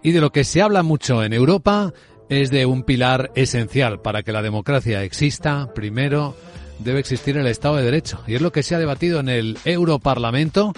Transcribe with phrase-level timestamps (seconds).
[0.00, 1.92] Y de lo que se habla mucho en Europa
[2.28, 5.74] es de un pilar esencial para que la democracia exista.
[5.74, 6.36] Primero,
[6.78, 8.20] debe existir el Estado de Derecho.
[8.28, 10.72] Y es lo que se ha debatido en el Europarlamento.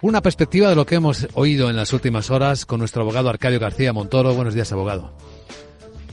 [0.00, 3.60] Una perspectiva de lo que hemos oído en las últimas horas con nuestro abogado Arcadio
[3.60, 4.32] García Montoro.
[4.32, 5.12] Buenos días, abogado.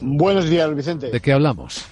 [0.02, 1.12] Buenos días, Vicente.
[1.12, 1.86] ¿De qué hablamos?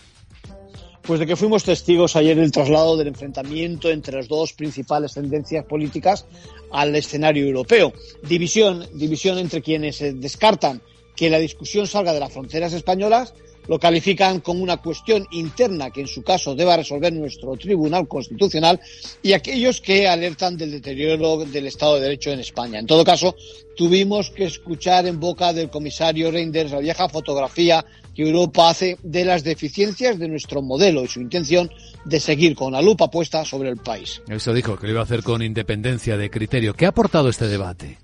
[1.07, 5.63] Pues de que fuimos testigos ayer del traslado del enfrentamiento entre las dos principales tendencias
[5.63, 6.25] políticas
[6.69, 7.93] al escenario europeo.
[8.23, 10.81] División, división entre quienes descartan
[11.15, 13.33] que la discusión salga de las fronteras españolas,
[13.67, 18.79] lo califican como una cuestión interna que en su caso deba resolver nuestro Tribunal Constitucional
[19.21, 22.79] y aquellos que alertan del deterioro del Estado de Derecho en España.
[22.79, 23.35] En todo caso,
[23.75, 27.85] tuvimos que escuchar en boca del comisario Reinders la vieja fotografía
[28.15, 31.69] que Europa hace de las deficiencias de nuestro modelo y su intención
[32.03, 34.21] de seguir con la lupa puesta sobre el país.
[34.27, 36.73] Eso dijo que lo iba a hacer con independencia de criterio.
[36.73, 37.99] ¿Qué ha aportado este debate?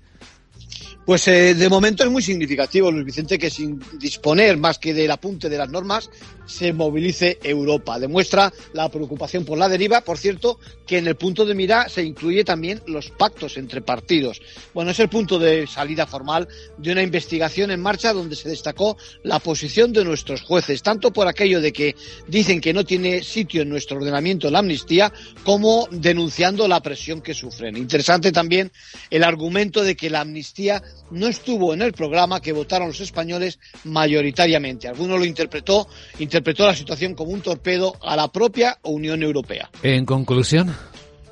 [1.04, 5.10] Pues eh, de momento es muy significativo, Luis Vicente, que sin disponer más que del
[5.10, 6.08] apunte de las normas,
[6.46, 7.98] se movilice Europa.
[7.98, 12.02] Demuestra la preocupación por la deriva, por cierto, que en el punto de mira se
[12.02, 14.40] incluye también los pactos entre partidos.
[14.72, 16.48] Bueno, es el punto de salida formal
[16.78, 21.28] de una investigación en marcha donde se destacó la posición de nuestros jueces, tanto por
[21.28, 21.96] aquello de que
[22.28, 27.34] dicen que no tiene sitio en nuestro ordenamiento la amnistía, como denunciando la presión que
[27.34, 27.76] sufren.
[27.76, 28.72] Interesante también
[29.10, 33.58] el argumento de que la amnistía no estuvo en el programa que votaron los españoles
[33.84, 34.88] mayoritariamente.
[34.88, 39.70] Alguno lo interpretó, interpretó la situación como un torpedo a la propia Unión Europea.
[39.82, 40.74] En conclusión.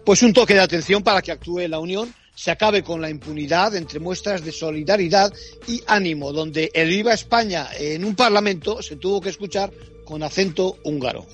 [0.05, 3.77] Pues un toque de atención para que actúe la Unión se acabe con la impunidad
[3.77, 5.33] entre muestras de solidaridad
[5.69, 9.71] y ánimo, donde el IVA España en un parlamento se tuvo que escuchar
[10.05, 11.27] con acento húngaro.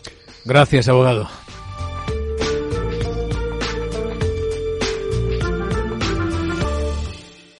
[0.45, 1.29] Gracias, abogado.